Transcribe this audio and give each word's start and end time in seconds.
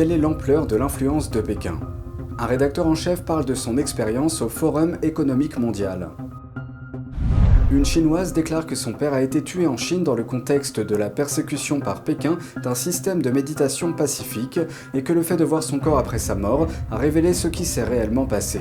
Quelle 0.00 0.12
est 0.12 0.16
l'ampleur 0.16 0.66
de 0.66 0.76
l'influence 0.76 1.30
de 1.30 1.42
Pékin? 1.42 1.78
Un 2.38 2.46
rédacteur 2.46 2.86
en 2.86 2.94
chef 2.94 3.22
parle 3.22 3.44
de 3.44 3.52
son 3.52 3.76
expérience 3.76 4.40
au 4.40 4.48
Forum 4.48 4.96
économique 5.02 5.58
mondial. 5.58 6.08
Une 7.70 7.84
Chinoise 7.84 8.32
déclare 8.32 8.64
que 8.64 8.74
son 8.74 8.94
père 8.94 9.12
a 9.12 9.20
été 9.20 9.42
tué 9.42 9.66
en 9.66 9.76
Chine 9.76 10.02
dans 10.02 10.14
le 10.14 10.24
contexte 10.24 10.80
de 10.80 10.96
la 10.96 11.10
persécution 11.10 11.80
par 11.80 12.02
Pékin 12.02 12.38
d'un 12.62 12.74
système 12.74 13.20
de 13.20 13.30
méditation 13.30 13.92
pacifique 13.92 14.58
et 14.94 15.02
que 15.02 15.12
le 15.12 15.20
fait 15.20 15.36
de 15.36 15.44
voir 15.44 15.62
son 15.62 15.78
corps 15.78 15.98
après 15.98 16.18
sa 16.18 16.34
mort 16.34 16.66
a 16.90 16.96
révélé 16.96 17.34
ce 17.34 17.48
qui 17.48 17.66
s'est 17.66 17.84
réellement 17.84 18.24
passé. 18.24 18.60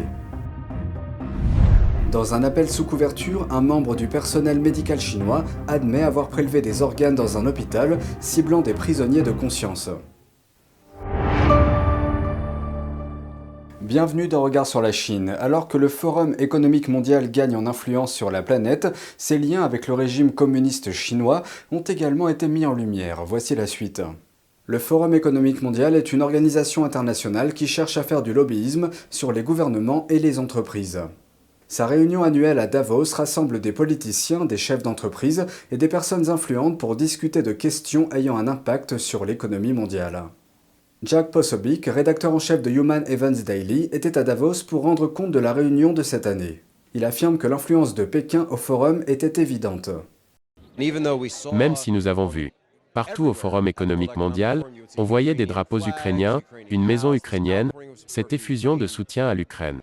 Dans 2.11 2.33
un 2.33 2.43
appel 2.43 2.69
sous 2.69 2.83
couverture, 2.83 3.47
un 3.49 3.61
membre 3.61 3.95
du 3.95 4.09
personnel 4.09 4.59
médical 4.59 4.99
chinois 4.99 5.45
admet 5.69 6.03
avoir 6.03 6.27
prélevé 6.27 6.61
des 6.61 6.81
organes 6.81 7.15
dans 7.15 7.37
un 7.37 7.45
hôpital, 7.45 7.97
ciblant 8.19 8.59
des 8.59 8.73
prisonniers 8.73 9.21
de 9.21 9.31
conscience. 9.31 9.89
Bienvenue 13.81 14.27
dans 14.27 14.41
Regard 14.41 14.67
sur 14.67 14.81
la 14.81 14.91
Chine. 14.91 15.37
Alors 15.39 15.69
que 15.69 15.77
le 15.77 15.87
Forum 15.87 16.35
économique 16.37 16.89
mondial 16.89 17.31
gagne 17.31 17.55
en 17.55 17.65
influence 17.65 18.11
sur 18.11 18.29
la 18.29 18.43
planète, 18.43 18.89
ses 19.17 19.37
liens 19.37 19.63
avec 19.63 19.87
le 19.87 19.93
régime 19.93 20.33
communiste 20.33 20.91
chinois 20.91 21.43
ont 21.71 21.79
également 21.79 22.27
été 22.27 22.49
mis 22.49 22.65
en 22.65 22.73
lumière. 22.73 23.23
Voici 23.23 23.55
la 23.55 23.67
suite. 23.67 24.01
Le 24.65 24.79
Forum 24.79 25.13
économique 25.13 25.61
mondial 25.61 25.95
est 25.95 26.11
une 26.11 26.21
organisation 26.21 26.83
internationale 26.83 27.53
qui 27.53 27.67
cherche 27.67 27.95
à 27.95 28.03
faire 28.03 28.21
du 28.21 28.33
lobbyisme 28.33 28.89
sur 29.09 29.31
les 29.31 29.43
gouvernements 29.43 30.07
et 30.09 30.19
les 30.19 30.39
entreprises. 30.39 30.99
Sa 31.69 31.87
réunion 31.87 32.23
annuelle 32.23 32.59
à 32.59 32.67
Davos 32.67 33.15
rassemble 33.15 33.61
des 33.61 33.71
politiciens, 33.71 34.43
des 34.43 34.57
chefs 34.57 34.83
d'entreprise 34.83 35.45
et 35.71 35.77
des 35.77 35.87
personnes 35.87 36.29
influentes 36.29 36.77
pour 36.77 36.97
discuter 36.97 37.43
de 37.43 37.53
questions 37.53 38.09
ayant 38.11 38.35
un 38.35 38.49
impact 38.49 38.97
sur 38.97 39.23
l'économie 39.23 39.73
mondiale. 39.73 40.25
Jack 41.01 41.31
Posobiec, 41.31 41.85
rédacteur 41.85 42.33
en 42.33 42.39
chef 42.39 42.61
de 42.61 42.69
Human 42.69 43.05
Events 43.07 43.45
Daily, 43.45 43.83
était 43.93 44.17
à 44.17 44.23
Davos 44.23 44.65
pour 44.67 44.81
rendre 44.81 45.07
compte 45.07 45.31
de 45.31 45.39
la 45.39 45.53
réunion 45.53 45.93
de 45.93 46.03
cette 46.03 46.27
année. 46.27 46.61
Il 46.93 47.05
affirme 47.05 47.37
que 47.37 47.47
l'influence 47.47 47.95
de 47.95 48.03
Pékin 48.03 48.45
au 48.49 48.57
forum 48.57 49.03
était 49.07 49.41
évidente. 49.41 49.89
Même 51.53 51.77
si 51.77 51.93
nous 51.93 52.07
avons 52.07 52.27
vu, 52.27 52.51
partout 52.93 53.25
au 53.25 53.33
Forum 53.33 53.67
économique 53.69 54.17
mondial, 54.17 54.65
on 54.97 55.03
voyait 55.03 55.35
des 55.35 55.45
drapeaux 55.45 55.79
ukrainiens, 55.79 56.41
une 56.69 56.85
maison 56.85 57.13
ukrainienne, 57.13 57.71
cette 58.07 58.33
effusion 58.33 58.75
de 58.75 58.87
soutien 58.87 59.27
à 59.29 59.35
l'Ukraine. 59.35 59.79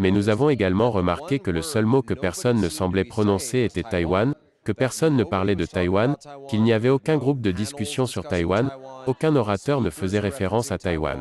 Mais 0.00 0.10
nous 0.10 0.28
avons 0.28 0.50
également 0.50 0.90
remarqué 0.90 1.38
que 1.38 1.52
le 1.52 1.62
seul 1.62 1.86
mot 1.86 2.02
que 2.02 2.14
personne 2.14 2.60
ne 2.60 2.68
semblait 2.68 3.04
prononcer 3.04 3.60
était 3.60 3.84
Taïwan, 3.84 4.34
que 4.64 4.72
personne 4.72 5.16
ne 5.16 5.24
parlait 5.24 5.56
de 5.56 5.64
Taïwan, 5.64 6.16
qu'il 6.48 6.62
n'y 6.62 6.72
avait 6.72 6.88
aucun 6.88 7.16
groupe 7.16 7.40
de 7.40 7.50
discussion 7.50 8.06
sur 8.06 8.26
Taïwan, 8.26 8.70
aucun 9.10 9.34
orateur 9.34 9.80
ne 9.80 9.90
faisait 9.90 10.20
référence 10.20 10.70
à 10.70 10.78
Taïwan. 10.78 11.18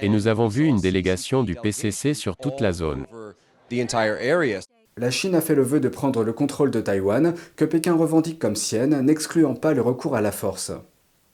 Et 0.00 0.08
nous 0.08 0.28
avons 0.28 0.46
vu 0.46 0.64
une 0.66 0.80
délégation 0.80 1.42
du 1.42 1.56
PCC 1.56 2.14
sur 2.14 2.36
toute 2.36 2.60
la 2.60 2.72
zone. 2.72 3.06
La 4.96 5.10
Chine 5.10 5.34
a 5.34 5.40
fait 5.40 5.54
le 5.56 5.62
vœu 5.62 5.80
de 5.80 5.88
prendre 5.88 6.22
le 6.22 6.32
contrôle 6.32 6.70
de 6.70 6.80
Taïwan, 6.80 7.34
que 7.56 7.64
Pékin 7.64 7.94
revendique 7.94 8.38
comme 8.38 8.56
sienne, 8.56 9.00
n'excluant 9.00 9.54
pas 9.54 9.74
le 9.74 9.82
recours 9.82 10.14
à 10.14 10.20
la 10.20 10.32
force. 10.32 10.72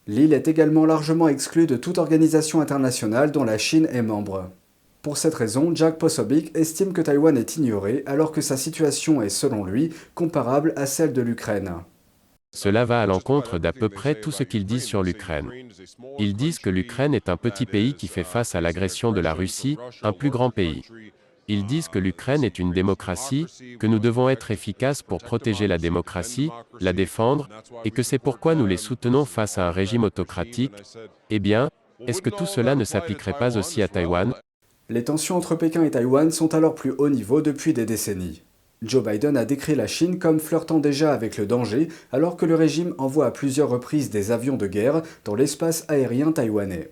L'île 0.07 0.33
est 0.33 0.49
également 0.49 0.87
largement 0.87 1.29
exclue 1.29 1.67
de 1.67 1.77
toute 1.77 1.99
organisation 1.99 2.61
internationale 2.61 3.31
dont 3.31 3.45
la 3.45 3.59
Chine 3.59 3.89
est 3.93 4.03
membre. 4.03 4.51
Pour 5.03 5.19
cette 5.19 5.35
raison, 5.35 5.75
Jack 5.75 5.99
Posobiec 5.99 6.57
estime 6.57 6.95
que 6.95 7.03
Taïwan 7.03 7.37
est 7.37 7.57
ignoré 7.57 8.03
alors 8.07 8.33
que 8.33 8.41
sa 8.41 8.57
situation 8.57 9.21
est, 9.21 9.29
selon 9.29 9.65
lui, 9.65 9.93
comparable 10.15 10.73
à 10.77 10.87
celle 10.87 11.13
de 11.13 11.21
l'Ukraine. 11.21 11.75
Cela 12.55 12.85
va 12.85 13.03
à 13.03 13.07
l'encontre 13.07 13.59
d'à 13.59 13.73
peu 13.73 13.89
près 13.89 14.15
tout 14.21 14.31
ce 14.31 14.45
qu'ils 14.45 14.65
disent 14.65 14.85
sur 14.85 15.03
l'Ukraine. 15.03 15.51
Ils 16.21 16.35
disent 16.35 16.61
que 16.61 16.71
l'Ukraine 16.71 17.13
est 17.13 17.29
un 17.29 17.37
petit 17.37 17.67
pays 17.67 17.95
qui 17.95 18.07
fait 18.07 18.25
face 18.25 18.55
à 18.55 18.61
l'agression 18.61 19.11
de 19.11 19.21
la 19.21 19.35
Russie, 19.35 19.77
un 20.03 20.13
plus 20.13 20.31
grand 20.31 20.51
pays. 20.51 20.83
Ils 21.49 21.67
disent 21.67 21.89
que 21.89 21.99
l'Ukraine 21.99 22.45
est 22.45 22.61
une 22.61 22.73
démocratie, 22.73 23.47
que 23.79 23.89
nous 23.89 23.99
devons 23.99 24.29
être 24.29 24.53
efficaces 24.53 25.03
pour 25.03 25.19
protéger 25.19 25.67
la 25.67 25.79
démocratie, 25.79 26.51
la 26.81 26.93
défendre, 26.93 27.49
et 27.85 27.91
que 27.91 28.05
c'est 28.05 28.21
pourquoi 28.21 28.55
nous 28.55 28.67
les 28.67 28.79
soutenons 28.79 29.25
face 29.25 29.59
à 29.59 29.69
un 29.69 29.71
régime 29.73 30.05
autocratique. 30.05 30.73
Eh 31.31 31.41
bien, 31.41 31.71
est-ce 32.07 32.23
que 32.23 32.31
tout 32.31 32.47
cela 32.47 32.77
ne 32.77 32.85
s'appliquerait 32.85 33.37
pas 33.37 33.59
aussi 33.59 33.83
à 33.83 33.89
Taïwan? 33.89 34.33
Les 34.89 35.03
tensions 35.03 35.37
entre 35.37 35.57
Pékin 35.57 35.83
et 35.83 35.91
Taïwan 35.91 36.31
sont 36.31 36.55
alors 36.55 36.75
plus 36.75 36.93
haut 36.99 37.11
niveau 37.11 37.43
depuis 37.43 37.73
des 37.73 37.85
décennies. 37.85 38.43
Joe 38.83 39.03
Biden 39.03 39.37
a 39.37 39.45
décrit 39.45 39.75
la 39.75 39.87
Chine 39.87 40.19
comme 40.19 40.41
flirtant 40.41 40.79
déjà 40.79 41.13
avec 41.13 41.39
le 41.39 41.47
danger, 41.47 41.89
alors 42.13 42.37
que 42.37 42.47
le 42.47 42.55
régime 42.55 42.95
envoie 42.99 43.27
à 43.27 43.31
plusieurs 43.31 43.71
reprises 43.71 44.11
des 44.11 44.31
avions 44.31 44.57
de 44.57 44.67
guerre 44.67 45.03
dans 45.25 45.35
l'espace 45.35 45.85
aérien 45.89 46.33
taïwanais. 46.33 46.91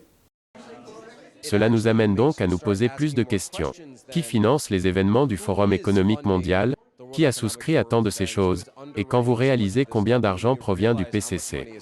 Cela 1.42 1.68
nous 1.68 1.88
amène 1.88 2.14
donc 2.14 2.40
à 2.40 2.46
nous 2.46 2.58
poser 2.58 2.88
plus 2.88 3.14
de 3.14 3.22
questions. 3.22 3.72
Qui 4.10 4.22
finance 4.22 4.70
les 4.70 4.86
événements 4.86 5.26
du 5.26 5.36
Forum 5.36 5.72
économique 5.72 6.24
mondial? 6.24 6.76
Qui 7.12 7.26
a 7.26 7.32
souscrit 7.32 7.76
à 7.76 7.84
tant 7.84 8.00
de 8.00 8.10
ces 8.10 8.26
choses? 8.26 8.64
Et 8.96 9.04
quand 9.04 9.20
vous 9.20 9.34
réalisez 9.34 9.84
combien 9.84 10.20
d'argent 10.20 10.56
provient 10.56 10.94
du 10.94 11.04
PCC 11.04 11.78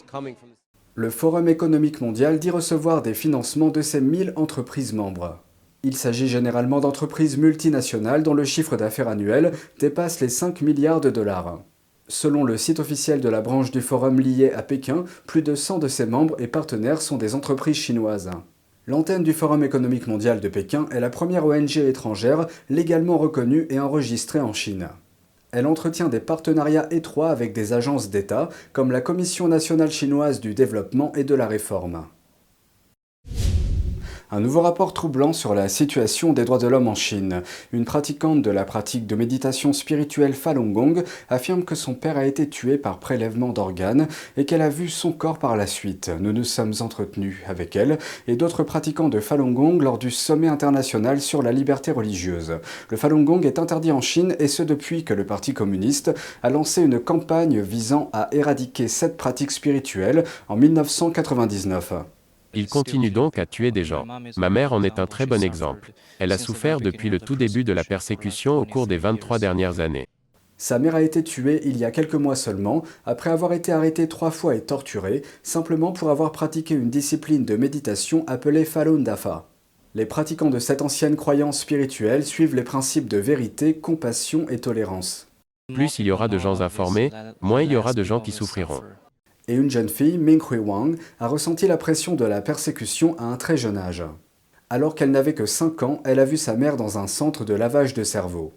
Le 0.95 1.11
Forum 1.11 1.49
économique 1.49 2.01
mondial 2.01 2.39
dit 2.39 2.51
recevoir 2.51 3.03
des 3.03 3.15
financements 3.15 3.69
de 3.69 3.83
ses 3.83 4.01
1000 4.01 4.33
entreprises 4.37 4.93
membres. 4.93 5.39
Il 5.83 5.97
s'agit 5.97 6.29
généralement 6.29 6.81
d'entreprises 6.81 7.39
multinationales 7.39 8.23
dont 8.23 8.35
le 8.35 8.45
chiffre 8.45 8.77
d'affaires 8.77 9.09
annuel 9.09 9.53
dépasse 9.79 10.21
les 10.21 10.29
5 10.29 10.61
milliards 10.61 11.01
de 11.01 11.09
dollars. 11.09 11.63
Selon 12.07 12.45
le 12.45 12.57
site 12.57 12.81
officiel 12.81 13.21
de 13.21 13.29
la 13.29 13.41
branche 13.41 13.71
du 13.71 13.81
forum 13.81 14.21
lié 14.21 14.53
à 14.53 14.63
Pékin, 14.63 15.05
plus 15.27 15.43
de 15.43 15.55
100 15.55 15.79
de 15.79 15.89
ses 15.89 16.07
membres 16.07 16.37
et 16.39 16.49
partenaires 16.49 17.01
sont 17.01 17.17
des 17.17 17.35
entreprises 17.35 17.77
chinoises. 17.77 18.31
L'antenne 18.87 19.23
du 19.23 19.33
Forum 19.33 19.63
économique 19.63 20.09
mondial 20.09 20.41
de 20.41 20.49
Pékin 20.49 20.87
est 20.91 21.01
la 21.01 21.11
première 21.11 21.47
ONG 21.47 21.77
étrangère 21.77 22.49
légalement 22.69 23.19
reconnue 23.19 23.67
et 23.71 23.79
enregistrée 23.79 24.41
en 24.41 24.53
Chine. 24.53 24.89
Elle 25.53 25.67
entretient 25.67 26.09
des 26.09 26.19
partenariats 26.19 26.93
étroits 26.93 27.31
avec 27.31 27.53
des 27.53 27.73
agences 27.73 28.11
d'État 28.11 28.49
comme 28.73 28.91
la 28.91 29.01
Commission 29.01 29.49
nationale 29.49 29.91
chinoise 29.91 30.41
du 30.41 30.55
développement 30.55 31.13
et 31.15 31.25
de 31.25 31.35
la 31.35 31.47
réforme. 31.47 32.07
Un 34.33 34.39
nouveau 34.39 34.61
rapport 34.61 34.95
troublant 34.95 35.33
sur 35.33 35.57
la 35.57 35.69
situation 35.69 36.33
des 36.33 36.45
droits 36.45 36.59
de 36.59 36.69
l'homme 36.69 36.87
en 36.87 36.95
Chine. 36.95 37.43
Une 37.73 37.85
pratiquante 37.85 38.43
de 38.43 38.51
la 38.53 38.65
pratique 38.65 39.05
de 39.09 39.17
méditation 39.17 39.73
spirituelle 39.73 40.35
Falun 40.35 40.71
Gong 40.71 41.03
affirme 41.29 41.65
que 41.65 41.75
son 41.75 41.95
père 41.95 42.17
a 42.17 42.25
été 42.25 42.49
tué 42.49 42.79
par 42.79 43.01
prélèvement 43.01 43.49
d'organes 43.49 44.07
et 44.37 44.45
qu'elle 44.45 44.63
a 44.63 44.69
vu 44.69 44.89
son 44.89 45.11
corps 45.11 45.41
par 45.41 45.57
la 45.57 45.67
suite. 45.67 46.13
Nous 46.21 46.33
nous 46.33 46.45
sommes 46.45 46.75
entretenus 46.79 47.39
avec 47.49 47.75
elle 47.75 47.99
et 48.29 48.37
d'autres 48.37 48.63
pratiquants 48.63 49.09
de 49.09 49.19
Falun 49.19 49.51
Gong 49.51 49.79
lors 49.81 49.99
du 49.99 50.13
sommet 50.13 50.47
international 50.47 51.21
sur 51.21 51.43
la 51.43 51.51
liberté 51.51 51.91
religieuse. 51.91 52.61
Le 52.89 52.97
Falun 52.97 53.25
Gong 53.25 53.41
est 53.43 53.59
interdit 53.59 53.91
en 53.91 54.01
Chine 54.01 54.37
et 54.39 54.47
ce 54.47 54.63
depuis 54.63 55.03
que 55.03 55.13
le 55.13 55.27
Parti 55.27 55.55
communiste 55.55 56.13
a 56.45 56.51
lancé 56.51 56.83
une 56.83 57.01
campagne 57.01 57.61
visant 57.61 58.11
à 58.13 58.29
éradiquer 58.31 58.87
cette 58.87 59.17
pratique 59.17 59.51
spirituelle 59.51 60.23
en 60.49 60.55
1999. 60.55 61.95
Il 62.55 62.69
continue 62.69 63.11
donc 63.11 63.39
à 63.39 63.47
tuer 63.47 63.71
des 63.71 63.85
gens. 63.85 64.05
Ma 64.37 64.51
mère 64.51 64.73
en 64.73 64.83
est 64.83 64.99
un 64.99 65.07
très 65.07 65.27
bon 65.27 65.43
exemple. 65.43 65.93
Elle 66.19 66.33
a 66.33 66.39
souffert 66.39 66.81
depuis 66.81 67.09
le 67.09 67.21
tout 67.21 67.37
début 67.37 67.65
de 67.65 67.73
la 67.73 67.85
persécution 67.85 68.59
au 68.59 68.65
cours 68.65 68.87
des 68.87 68.99
23 68.99 69.39
dernières 69.39 69.81
années. 69.81 70.09
Sa 70.57 70.79
mère 70.79 70.95
a 70.95 71.03
été 71.03 71.25
tuée 71.25 71.63
il 71.65 71.79
y 71.79 71.85
a 71.85 71.91
quelques 71.91 72.15
mois 72.15 72.37
seulement, 72.37 72.83
après 73.07 73.31
avoir 73.31 73.55
été 73.55 73.73
arrêtée 73.73 74.09
trois 74.09 74.31
fois 74.31 74.55
et 74.55 74.61
torturée, 74.61 75.23
simplement 75.43 75.93
pour 75.93 76.11
avoir 76.11 76.33
pratiqué 76.33 76.75
une 76.75 76.91
discipline 76.91 77.47
de 77.47 77.57
méditation 77.57 78.25
appelée 78.27 78.67
Falun 78.67 78.99
Dafa. 78.99 79.49
Les 79.95 80.05
pratiquants 80.05 80.51
de 80.51 80.59
cette 80.59 80.83
ancienne 80.83 81.17
croyance 81.17 81.61
spirituelle 81.61 82.27
suivent 82.27 82.55
les 82.55 82.63
principes 82.63 83.09
de 83.09 83.17
vérité, 83.17 83.75
compassion 83.75 84.49
et 84.51 84.59
tolérance. 84.59 85.29
Plus 85.73 85.99
il 85.99 86.07
y 86.07 86.11
aura 86.11 86.29
de 86.29 86.37
gens 86.37 86.61
informés, 86.61 87.11
moins 87.41 87.63
il 87.63 87.73
y 87.73 87.77
aura 87.77 87.95
de 87.95 88.03
gens 88.03 88.21
qui 88.21 88.33
souffriront 88.33 88.83
et 89.51 89.55
une 89.55 89.69
jeune 89.69 89.89
fille, 89.89 90.17
Ming 90.17 90.41
Hui 90.49 90.59
Wang, 90.59 90.97
a 91.19 91.27
ressenti 91.27 91.67
la 91.67 91.77
pression 91.77 92.15
de 92.15 92.25
la 92.25 92.41
persécution 92.41 93.19
à 93.19 93.25
un 93.25 93.37
très 93.37 93.57
jeune 93.57 93.77
âge. 93.77 94.05
Alors 94.71 94.95
qu'elle 94.95 95.11
n'avait 95.11 95.35
que 95.35 95.45
5 95.45 95.83
ans, 95.83 96.01
elle 96.05 96.21
a 96.21 96.25
vu 96.25 96.37
sa 96.37 96.55
mère 96.55 96.77
dans 96.77 96.99
un 96.99 97.09
centre 97.09 97.45
de 97.45 97.55
lavage 97.55 97.93
de 97.93 98.05
cerveau. 98.05 98.53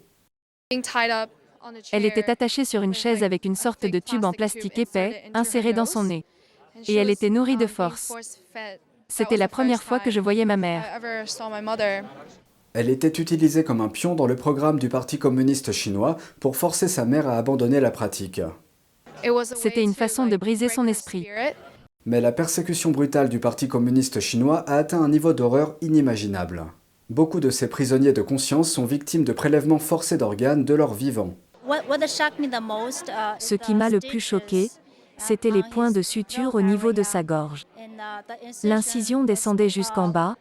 Elle 1.90 2.04
était 2.04 2.30
attachée 2.30 2.64
sur 2.64 2.82
une 2.82 2.94
chaise 2.94 3.24
avec 3.24 3.44
une 3.44 3.56
sorte 3.56 3.86
de 3.86 3.98
tube 3.98 4.24
en 4.24 4.32
plastique 4.32 4.78
épais, 4.78 5.24
inséré 5.34 5.72
dans 5.72 5.86
son 5.86 6.04
nez. 6.04 6.24
Et 6.86 6.94
elle 6.94 7.10
était 7.10 7.30
nourrie 7.30 7.56
de 7.56 7.66
force. 7.66 8.12
C'était 9.08 9.36
la 9.36 9.48
première 9.48 9.82
fois 9.82 9.98
que 9.98 10.12
je 10.12 10.20
voyais 10.20 10.44
ma 10.44 10.56
mère. 10.56 10.84
Elle 12.72 12.88
était 12.88 13.20
utilisée 13.20 13.64
comme 13.64 13.80
un 13.80 13.88
pion 13.88 14.14
dans 14.14 14.26
le 14.28 14.36
programme 14.36 14.78
du 14.78 14.88
Parti 14.88 15.18
communiste 15.18 15.72
chinois 15.72 16.18
pour 16.38 16.56
forcer 16.56 16.86
sa 16.86 17.04
mère 17.04 17.28
à 17.28 17.36
abandonner 17.36 17.80
la 17.80 17.90
pratique. 17.90 18.40
C'était 19.56 19.82
une 19.82 19.94
façon 19.94 20.26
de 20.26 20.36
briser 20.36 20.68
son 20.68 20.86
esprit. 20.86 21.26
Mais 22.06 22.20
la 22.20 22.32
persécution 22.32 22.90
brutale 22.90 23.28
du 23.28 23.40
Parti 23.40 23.68
communiste 23.68 24.20
chinois 24.20 24.58
a 24.68 24.76
atteint 24.76 25.02
un 25.02 25.08
niveau 25.08 25.32
d'horreur 25.32 25.76
inimaginable. 25.80 26.64
Beaucoup 27.10 27.40
de 27.40 27.50
ces 27.50 27.68
prisonniers 27.68 28.12
de 28.12 28.22
conscience 28.22 28.70
sont 28.70 28.84
victimes 28.84 29.24
de 29.24 29.32
prélèvements 29.32 29.78
forcés 29.78 30.18
d'organes 30.18 30.64
de 30.64 30.74
leur 30.74 30.94
vivant. 30.94 31.34
Ce 33.38 33.54
qui 33.54 33.74
m'a 33.74 33.90
le 33.90 34.00
plus 34.00 34.20
choqué, 34.20 34.70
C'étaient 35.16 35.50
les 35.50 35.62
points 35.62 35.90
de 35.90 36.02
suture 36.02 36.54
au 36.54 36.60
niveau 36.60 36.92
de 36.92 37.02
sa 37.02 37.22
gorge. 37.22 37.66
L'incision 38.62 39.24
descendait 39.24 39.68
jusqu'en 39.68 40.08
bas, 40.08 40.36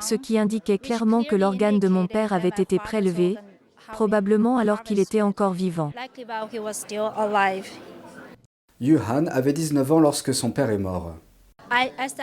ce 0.00 0.14
qui 0.14 0.38
indiquait 0.38 0.78
clairement 0.78 1.24
que 1.24 1.36
l'organe 1.36 1.78
de 1.78 1.88
mon 1.88 2.06
père 2.06 2.32
avait 2.32 2.48
été 2.48 2.78
prélevé, 2.78 3.36
probablement 3.92 4.58
alors 4.58 4.82
qu'il 4.82 4.98
était 4.98 5.22
encore 5.22 5.52
vivant. 5.52 5.92
Yuhan 8.80 9.26
avait 9.26 9.52
19 9.52 9.92
ans 9.92 10.00
lorsque 10.00 10.32
son 10.32 10.50
père 10.50 10.70
est 10.70 10.78
mort. 10.78 11.14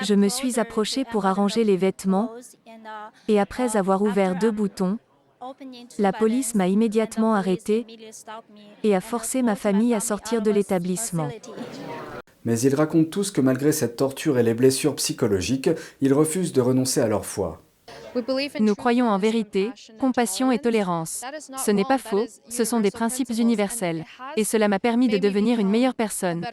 Je 0.01 0.15
me 0.15 0.27
suis 0.27 0.59
approchée 0.59 1.05
pour 1.05 1.25
arranger 1.25 1.63
les 1.63 1.77
vêtements, 1.77 2.31
et 3.27 3.39
après 3.39 3.77
avoir 3.77 4.01
ouvert 4.01 4.37
deux 4.37 4.51
boutons, 4.51 4.97
la 5.99 6.11
police 6.11 6.55
m'a 6.55 6.67
immédiatement 6.67 7.35
arrêté 7.35 7.85
et 8.83 8.95
a 8.95 9.01
forcé 9.01 9.41
ma 9.43 9.55
famille 9.55 9.93
à 9.93 9.99
sortir 9.99 10.41
de 10.41 10.51
l'établissement. 10.51 11.29
Mais 12.43 12.59
ils 12.59 12.75
racontent 12.75 13.09
tous 13.09 13.31
que 13.31 13.41
malgré 13.41 13.71
cette 13.71 13.97
torture 13.97 14.37
et 14.39 14.43
les 14.43 14.53
blessures 14.53 14.95
psychologiques, 14.95 15.69
ils 16.01 16.13
refusent 16.13 16.53
de 16.53 16.61
renoncer 16.61 17.01
à 17.01 17.07
leur 17.07 17.25
foi. 17.25 17.61
Nous 18.59 18.75
croyons 18.75 19.09
en 19.09 19.17
vérité, 19.17 19.71
compassion 19.99 20.51
et 20.51 20.59
tolérance. 20.59 21.23
Ce 21.63 21.71
n'est 21.71 21.85
pas 21.85 21.97
faux, 21.97 22.25
ce 22.49 22.63
sont 22.63 22.79
des 22.79 22.91
principes 22.91 23.31
universels. 23.37 24.05
Et 24.35 24.43
cela 24.43 24.67
m'a 24.67 24.79
permis 24.79 25.07
de 25.07 25.17
devenir 25.17 25.59
une 25.59 25.69
meilleure 25.69 25.95
personne. 25.95 26.45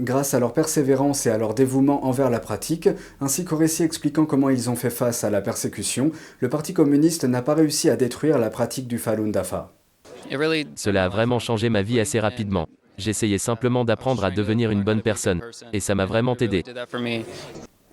Grâce 0.00 0.34
à 0.34 0.40
leur 0.40 0.52
persévérance 0.52 1.26
et 1.26 1.30
à 1.30 1.38
leur 1.38 1.54
dévouement 1.54 2.04
envers 2.04 2.30
la 2.30 2.40
pratique, 2.40 2.88
ainsi 3.20 3.44
qu'au 3.44 3.56
récit 3.56 3.82
expliquant 3.82 4.24
comment 4.24 4.50
ils 4.50 4.70
ont 4.70 4.76
fait 4.76 4.90
face 4.90 5.24
à 5.24 5.30
la 5.30 5.40
persécution, 5.40 6.10
le 6.40 6.48
Parti 6.48 6.74
communiste 6.74 7.24
n'a 7.24 7.42
pas 7.42 7.54
réussi 7.54 7.88
à 7.88 7.96
détruire 7.96 8.38
la 8.38 8.50
pratique 8.50 8.88
du 8.88 8.98
Falun 8.98 9.28
Dafa. 9.28 9.72
Cela 10.76 11.04
a 11.04 11.08
vraiment 11.08 11.38
changé 11.38 11.68
ma 11.68 11.82
vie 11.82 12.00
assez 12.00 12.20
rapidement. 12.20 12.66
J'essayais 12.98 13.38
simplement 13.38 13.84
d'apprendre 13.84 14.24
à 14.24 14.30
devenir 14.30 14.70
une 14.70 14.82
bonne 14.82 15.02
personne, 15.02 15.40
et 15.72 15.80
ça 15.80 15.94
m'a 15.94 16.06
vraiment 16.06 16.36
aidé. 16.36 16.62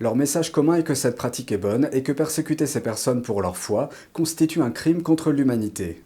Leur 0.02 0.16
message 0.16 0.50
commun 0.50 0.76
est 0.76 0.82
que 0.82 0.94
cette 0.94 1.16
pratique 1.16 1.52
est 1.52 1.58
bonne 1.58 1.90
et 1.92 2.02
que 2.02 2.12
persécuter 2.12 2.64
ces 2.64 2.80
personnes 2.80 3.20
pour 3.20 3.42
leur 3.42 3.58
foi 3.58 3.90
constitue 4.14 4.62
un 4.62 4.70
crime 4.70 5.02
contre 5.02 5.30
l'humanité. 5.30 6.02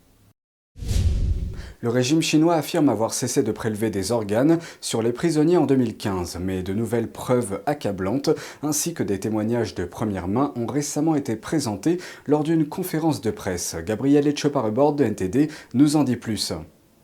Le 1.80 1.90
régime 1.90 2.20
chinois 2.20 2.56
affirme 2.56 2.88
avoir 2.88 3.14
cessé 3.14 3.44
de 3.44 3.52
prélever 3.52 3.90
des 3.90 4.10
organes 4.10 4.58
sur 4.80 5.00
les 5.00 5.12
prisonniers 5.12 5.58
en 5.58 5.66
2015, 5.66 6.38
mais 6.40 6.64
de 6.64 6.74
nouvelles 6.74 7.06
preuves 7.06 7.60
accablantes 7.66 8.30
ainsi 8.64 8.94
que 8.94 9.04
des 9.04 9.20
témoignages 9.20 9.76
de 9.76 9.84
première 9.84 10.26
main 10.26 10.52
ont 10.56 10.66
récemment 10.66 11.14
été 11.14 11.36
présentés 11.36 11.98
lors 12.26 12.42
d'une 12.42 12.66
conférence 12.66 13.20
de 13.20 13.30
presse. 13.30 13.76
Gabriel 13.86 14.26
Etchoparebord 14.26 14.94
de 14.94 15.04
NTD 15.04 15.50
nous 15.72 15.94
en 15.94 16.02
dit 16.02 16.16
plus. 16.16 16.52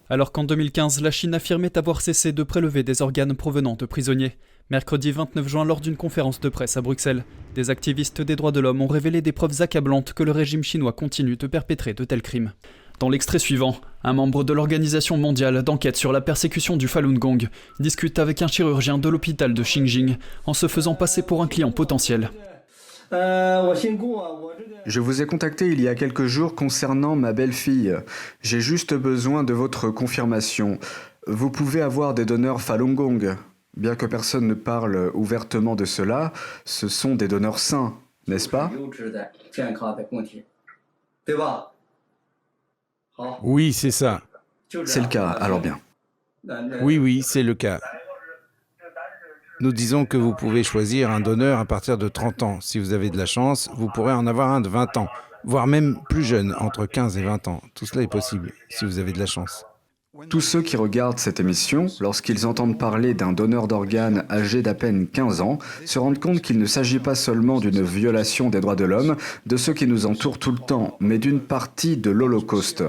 Alors 0.09 0.33
qu'en 0.33 0.43
2015, 0.43 1.03
la 1.03 1.13
Chine 1.13 1.35
affirmait 1.35 1.79
avoir 1.79 2.01
cessé 2.01 2.33
de 2.33 2.43
prélever 2.43 2.83
des 2.83 3.01
organes 3.01 3.35
provenant 3.35 3.77
de 3.77 3.87
prisonniers. 3.87 4.37
Mercredi 4.71 5.11
29 5.11 5.49
juin, 5.49 5.65
lors 5.65 5.81
d'une 5.81 5.97
conférence 5.97 6.39
de 6.39 6.49
presse 6.49 6.77
à 6.77 6.81
Bruxelles, 6.81 7.25
des 7.57 7.71
activistes 7.71 8.23
des 8.23 8.37
droits 8.37 8.53
de 8.53 8.61
l'homme 8.61 8.81
ont 8.81 8.87
révélé 8.87 9.21
des 9.21 9.33
preuves 9.33 9.63
accablantes 9.63 10.13
que 10.13 10.23
le 10.23 10.31
régime 10.31 10.63
chinois 10.63 10.93
continue 10.93 11.37
de 11.37 11.49
perpétrer 11.49 11.93
de 11.93 12.05
tels 12.05 12.23
crimes. 12.23 12.53
Dans 13.01 13.09
l'extrait 13.09 13.41
suivant, 13.41 13.75
un 14.05 14.13
membre 14.13 14.45
de 14.45 14.53
l'Organisation 14.53 15.17
mondiale 15.17 15.65
d'enquête 15.65 15.97
sur 15.97 16.13
la 16.13 16.21
persécution 16.21 16.77
du 16.77 16.87
Falun 16.87 17.15
Gong 17.15 17.49
discute 17.81 18.21
avec 18.21 18.43
un 18.43 18.47
chirurgien 18.47 18.99
de 18.99 19.09
l'hôpital 19.09 19.55
de 19.55 19.63
Xinjiang 19.65 20.17
en 20.47 20.55
se 20.55 20.69
faisant 20.69 20.95
passer 20.95 21.23
pour 21.23 21.43
un 21.43 21.49
client 21.49 21.73
potentiel. 21.73 22.31
Je 23.11 25.01
vous 25.01 25.21
ai 25.21 25.27
contacté 25.27 25.67
il 25.67 25.81
y 25.81 25.89
a 25.89 25.97
quelques 25.97 26.27
jours 26.27 26.55
concernant 26.55 27.17
ma 27.17 27.33
belle-fille. 27.33 27.97
J'ai 28.41 28.61
juste 28.61 28.95
besoin 28.95 29.43
de 29.43 29.53
votre 29.53 29.91
confirmation. 29.91 30.79
Vous 31.27 31.51
pouvez 31.51 31.83
avoir 31.83 32.15
des 32.15 32.25
donneurs 32.25 32.61
Falun 32.61 32.93
Gong. 32.93 33.37
Bien 33.77 33.95
que 33.95 34.07
personne 34.07 34.47
ne 34.47 34.55
parle 34.55 35.11
ouvertement 35.15 35.77
de 35.77 35.85
cela, 35.85 36.33
ce 36.65 36.89
sont 36.89 37.15
des 37.15 37.29
donneurs 37.29 37.59
sains, 37.59 37.95
n'est-ce 38.27 38.49
pas 38.49 38.71
Oui, 43.43 43.73
c'est 43.73 43.91
ça. 43.91 44.23
C'est 44.85 45.01
le 45.01 45.09
cas, 45.09 45.31
alors 45.31 45.61
bien. 45.61 45.81
Oui, 46.83 46.99
oui, 46.99 47.23
c'est 47.23 47.43
le 47.43 47.55
cas. 47.55 47.81
Nous 49.61 49.73
disons 49.73 50.07
que 50.07 50.17
vous 50.17 50.35
pouvez 50.35 50.65
choisir 50.65 51.11
un 51.11 51.21
donneur 51.21 51.59
à 51.59 51.67
partir 51.67 51.99
de 51.99 52.09
30 52.09 52.43
ans. 52.43 52.61
Si 52.63 52.79
vous 52.79 52.95
avez 52.95 53.11
de 53.11 53.19
la 53.19 53.27
chance, 53.27 53.69
vous 53.75 53.89
pourrez 53.89 54.13
en 54.13 54.27
avoir 54.27 54.49
un 54.49 54.63
de 54.63 54.69
20 54.69 54.97
ans, 54.97 55.09
voire 55.45 55.67
même 55.67 55.99
plus 56.09 56.23
jeune, 56.23 56.55
entre 56.59 56.87
15 56.87 57.19
et 57.19 57.23
20 57.23 57.47
ans. 57.47 57.61
Tout 57.75 57.85
cela 57.85 58.03
est 58.03 58.11
possible, 58.11 58.53
si 58.71 58.87
vous 58.87 58.99
avez 58.99 59.13
de 59.13 59.19
la 59.19 59.27
chance. 59.27 59.67
Tous 60.29 60.41
ceux 60.41 60.61
qui 60.61 60.77
regardent 60.77 61.21
cette 61.21 61.39
émission, 61.39 61.87
lorsqu'ils 62.01 62.45
entendent 62.45 62.79
parler 62.79 63.15
d'un 63.15 63.33
donneur 63.33 63.69
d'organes 63.69 64.25
âgé 64.29 64.61
d'à 64.61 64.75
peine 64.75 65.07
15 65.07 65.41
ans, 65.41 65.59
se 65.87 66.01
rendent 66.01 66.19
compte 66.19 66.41
qu'il 66.41 66.59
ne 66.59 66.67
s'agit 66.67 66.99
pas 66.99 67.15
seulement 67.15 67.61
d'une 67.61 67.81
violation 67.81 68.51
des 68.51 68.61
droits 68.61 68.75
de 68.75 68.85
l'homme, 68.85 69.17
de 69.47 69.57
ceux 69.57 69.73
qui 69.73 69.87
nous 69.87 70.07
entourent 70.07 70.39
tout 70.39 70.51
le 70.51 70.59
temps, 70.59 70.97
mais 70.99 71.19
d'une 71.19 71.39
partie 71.39 71.97
de 71.97 72.11
l'Holocauste. 72.11 72.83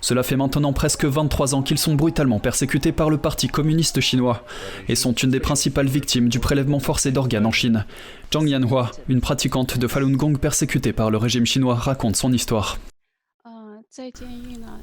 Cela 0.00 0.24
fait 0.24 0.36
maintenant 0.36 0.72
presque 0.72 1.04
23 1.04 1.54
ans 1.54 1.62
qu'ils 1.62 1.78
sont 1.78 1.94
brutalement 1.94 2.40
persécutés 2.40 2.92
par 2.92 3.08
le 3.08 3.16
Parti 3.16 3.46
communiste 3.46 4.00
chinois 4.00 4.44
et 4.88 4.96
sont 4.96 5.14
une 5.14 5.30
des 5.30 5.40
principales 5.40 5.88
victimes 5.88 6.28
du 6.28 6.40
prélèvement 6.40 6.80
forcé 6.80 7.12
d'organes 7.12 7.46
en 7.46 7.52
Chine. 7.52 7.86
Zhang 8.32 8.48
Yanhua, 8.48 8.90
une 9.08 9.20
pratiquante 9.20 9.78
de 9.78 9.86
Falun 9.86 10.12
Gong 10.12 10.38
persécutée 10.38 10.92
par 10.92 11.12
le 11.12 11.18
régime 11.18 11.46
chinois, 11.46 11.76
raconte 11.76 12.16
son 12.16 12.32
histoire. 12.32 12.78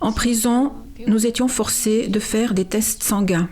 En 0.02 0.12
prison, 0.12 0.72
nous 1.08 1.26
étions 1.26 1.48
forcés 1.48 2.08
de 2.08 2.20
faire 2.20 2.54
des 2.54 2.66
tests 2.66 3.04
sanguins. 3.04 3.50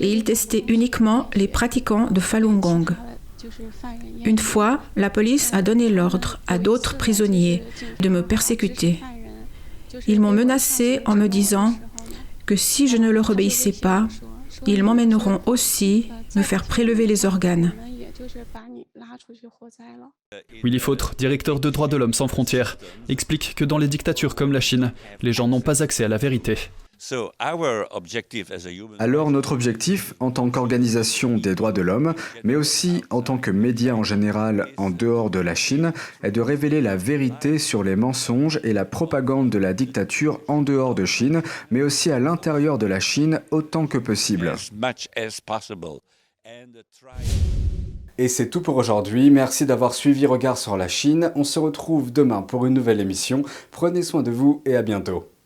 Et 0.00 0.12
ils 0.12 0.24
testaient 0.24 0.64
uniquement 0.68 1.28
les 1.34 1.48
pratiquants 1.48 2.06
de 2.10 2.20
Falun 2.20 2.54
Gong. 2.54 2.86
Une 4.24 4.38
fois, 4.38 4.80
la 4.96 5.10
police 5.10 5.52
a 5.52 5.62
donné 5.62 5.88
l'ordre 5.88 6.40
à 6.46 6.58
d'autres 6.58 6.96
prisonniers 6.96 7.62
de 8.00 8.08
me 8.08 8.22
persécuter. 8.22 9.00
Ils 10.06 10.20
m'ont 10.20 10.32
menacé 10.32 11.00
en 11.06 11.14
me 11.14 11.28
disant 11.28 11.74
que 12.46 12.56
si 12.56 12.88
je 12.88 12.96
ne 12.96 13.10
leur 13.10 13.30
obéissais 13.30 13.72
pas, 13.72 14.08
ils 14.66 14.82
m'emmèneront 14.82 15.40
aussi 15.46 16.10
me 16.36 16.42
faire 16.42 16.64
prélever 16.64 17.06
les 17.06 17.26
organes. 17.26 17.72
Willy 20.62 20.78
Fautre, 20.78 21.14
directeur 21.16 21.60
de 21.60 21.70
Droits 21.70 21.88
de 21.88 21.96
l'Homme 21.96 22.12
sans 22.12 22.28
frontières, 22.28 22.78
explique 23.08 23.54
que 23.54 23.64
dans 23.64 23.78
les 23.78 23.88
dictatures 23.88 24.34
comme 24.34 24.52
la 24.52 24.60
Chine, 24.60 24.92
les 25.22 25.32
gens 25.32 25.48
n'ont 25.48 25.60
pas 25.60 25.82
accès 25.82 26.04
à 26.04 26.08
la 26.08 26.16
vérité. 26.16 26.56
Alors 28.98 29.30
notre 29.30 29.52
objectif, 29.52 30.14
en 30.18 30.32
tant 30.32 30.50
qu'organisation 30.50 31.38
des 31.38 31.54
droits 31.54 31.72
de 31.72 31.80
l'homme, 31.80 32.14
mais 32.42 32.56
aussi 32.56 33.04
en 33.10 33.22
tant 33.22 33.38
que 33.38 33.52
média 33.52 33.94
en 33.94 34.02
général 34.02 34.68
en 34.76 34.90
dehors 34.90 35.30
de 35.30 35.38
la 35.38 35.54
Chine, 35.54 35.92
est 36.24 36.32
de 36.32 36.40
révéler 36.40 36.80
la 36.80 36.96
vérité 36.96 37.58
sur 37.58 37.84
les 37.84 37.94
mensonges 37.94 38.58
et 38.64 38.72
la 38.72 38.84
propagande 38.84 39.48
de 39.48 39.58
la 39.58 39.74
dictature 39.74 40.40
en 40.48 40.60
dehors 40.62 40.96
de 40.96 41.04
Chine, 41.04 41.42
mais 41.70 41.82
aussi 41.82 42.10
à 42.10 42.18
l'intérieur 42.18 42.78
de 42.78 42.86
la 42.86 43.00
Chine 43.00 43.40
autant 43.52 43.86
que 43.86 43.98
possible. 43.98 44.54
Et 48.18 48.26
c'est 48.26 48.50
tout 48.50 48.60
pour 48.60 48.76
aujourd'hui. 48.76 49.30
Merci 49.30 49.64
d'avoir 49.64 49.94
suivi 49.94 50.26
Regard 50.26 50.58
sur 50.58 50.76
la 50.76 50.88
Chine. 50.88 51.30
On 51.36 51.44
se 51.44 51.60
retrouve 51.60 52.12
demain 52.12 52.42
pour 52.42 52.66
une 52.66 52.74
nouvelle 52.74 53.00
émission. 53.00 53.42
Prenez 53.70 54.02
soin 54.02 54.24
de 54.24 54.32
vous 54.32 54.60
et 54.66 54.74
à 54.74 54.82
bientôt. 54.82 55.37